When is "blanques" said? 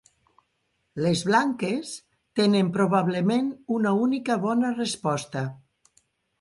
1.27-1.91